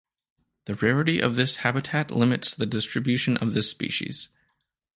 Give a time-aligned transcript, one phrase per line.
[0.65, 4.29] The rarity of this habitat limits the distribution of this species.